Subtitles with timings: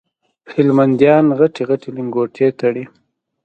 [0.53, 2.83] هلمنديان غټي غټي لنګوټې تړي